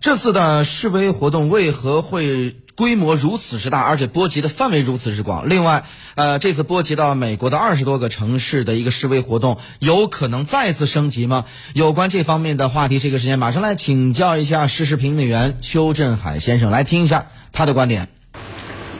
[0.00, 5.48] 这次的示威活动为何会规模如此之大，而且波及的范围如此之广？
[5.48, 5.84] 另外，
[6.14, 11.46] 呃，这次波及到美国的二十多个城市的一个示威活动，有可能再次升级吗？
[11.74, 18.08] 有关这方面的话题，这个时间马上来请教一下时事评论员邱振海先生，来听一下他的观点。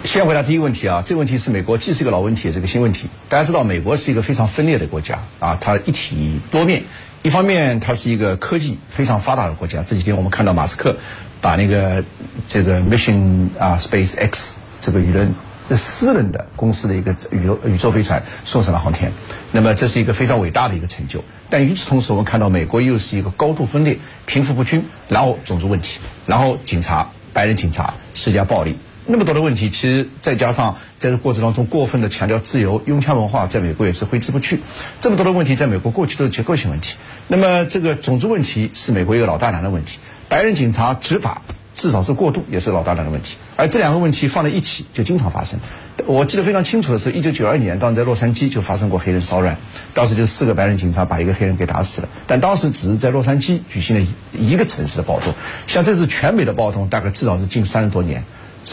[0.03, 3.09] 先回答第一个问题啊，这个问题是美国既是一个老问题，也是个新问题。
[3.29, 6.85] 大家知道，美国是一个非常分裂的国家啊，它一体多面。
[7.23, 9.83] 一方面，它是一个科技非常发达的国家。
[9.83, 10.97] 这几天我们看到马斯克
[11.41, 12.05] 把那个
[12.47, 15.35] 这个 Mission 啊 Space X 这个宇人
[15.69, 19.13] 这私人的公司的一个宇宙宇宙飞船送上了航天，
[19.53, 21.23] 那么这是一个非常伟大的一个成就。
[21.51, 28.79] 但与此同时，我们看到美国又是一个高度分裂、贫富不均，然后种族问题，然后警察白人警察施加暴力。
[29.11, 34.61] 那么多的问题，其实再加上在这过程当中过分的强调自由、拥枪文化，在美国也是挥之不去。
[35.01, 36.97] 这么多的问题，在美国过去都是结构性问题。
[37.27, 39.99] 那么这个种族问题是美国一个老大难的问题，
[40.29, 41.41] 白人警察执法
[41.75, 43.39] 至少是过度，也是老大难的问题。
[43.57, 45.59] 而这两个问题放在一起，就经常发生。
[46.05, 49.57] 我记得非常清楚的是，一九九二年当时在洛杉矶就发生过黑人骚乱，
[49.95, 52.11] 当时就四个白人警察把一个黑人给打死了。
[52.27, 54.07] 但当时只是在洛杉矶举行了
[54.39, 55.33] 一个城市的暴动，
[55.67, 58.25] 像这次全美的暴动，大概至少是近三十多年。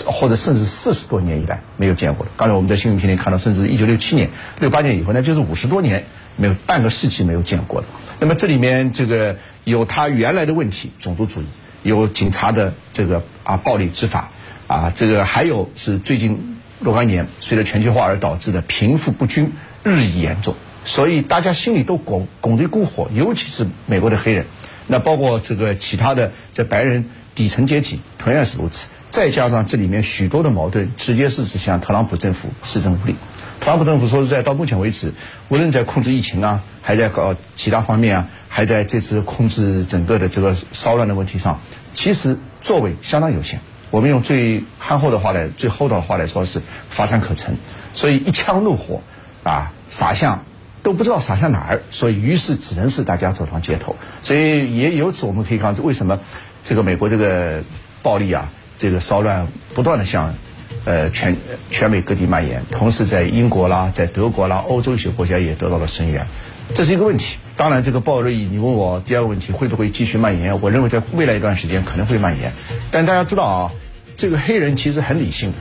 [0.03, 2.31] 或者甚至四十多年以来没有见过的。
[2.35, 4.29] 刚才我们在新闻片里看到，甚至一九六七年、
[4.59, 7.87] 六八年以后，那就是五十多年没有半个世纪没有见过的。
[8.19, 11.45] 那么这里面这个有他原来的问题，种族主义，
[11.83, 14.31] 有警察的这个啊暴力执法
[14.67, 24.45] 啊，这个还有是最近若干年随着全球化而导致的贫富不均日益严重，所以大家心里都拱拱着一股火，尤其是美国的黑人，
[24.87, 28.87] 那包括这个其他的在白人底层阶级同样是如此。
[29.09, 33.15] 再加上这里面许多的矛盾，直接是指向特朗普政府施政无力。
[33.61, 35.13] 特朗普政府说实在，到目前为止，
[35.47, 41.59] 无论在控制疫情啊，还在搞其他方面啊，还在这次控制整个的这个骚乱的问题上，
[41.93, 43.61] 其实作为相当有限。
[43.91, 47.55] 我们用最憨厚的话来、最厚道的话来说，是乏善可陈。
[47.93, 49.01] 所以一腔怒火
[49.43, 50.43] 啊，撒向
[50.85, 53.95] 都不知道撒向哪儿，所以于是只能是大家走上街头。
[54.21, 56.19] 所以也由此我们可以看，为什么
[56.63, 57.63] 这个美国这个
[58.03, 58.51] 暴力啊？
[58.77, 60.35] 这个骚乱不断的向，
[60.83, 61.37] 呃全
[61.71, 66.27] 全美各地蔓延，同时在英国啦，在德国啦，欧洲一些国家也得到了声援，
[66.75, 67.37] 这是一个问题。
[67.57, 70.61] 当然，这个暴力，你问我第二个问题会不会继续蔓延？
[70.61, 72.53] 我认为在未来一段时间可能会蔓延。
[72.91, 73.71] 但大家知道啊，
[74.15, 75.57] 这个黑人其实很理性的，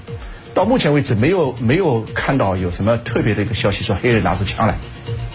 [0.53, 4.77] 到目前为止没有没有看到有什么特别的一个消息说黑人拿出枪来，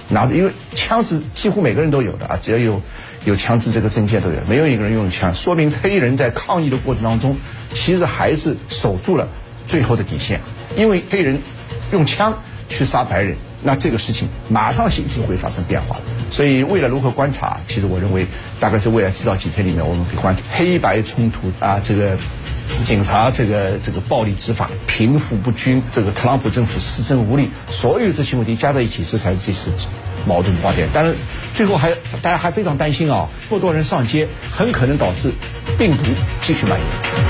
[0.10, 2.82] 拿着，因为枪是几乎每个人都有的啊，只要有
[3.26, 7.38] 有枪支这个证件都有，没有一个人用枪，说明黑人在抗议的过程当中。
[7.72, 9.28] 其实还是守住了
[9.68, 10.42] 最后的底线，
[10.76, 11.40] 因为黑人
[11.92, 15.98] 用枪去杀白人，那这个事情马上性就会发生变化。
[16.32, 18.26] 所以，为了如何观察，其实我认为
[18.60, 22.18] 大概是未来至少几天里面，我们可以观察黑白冲突啊，这个
[22.86, 29.72] 警察这个这个暴力执法、贫富不均、这个特朗普政府施政无力，所有这些问题加在一起，这才是这次
[30.26, 30.88] 矛盾的发点。
[30.94, 31.16] 但是
[31.54, 31.92] 最后还
[32.22, 35.34] 大家还非常担心啊，这么多人上街，很可能导致
[35.78, 36.04] 病毒
[36.42, 37.29] 继续蔓延。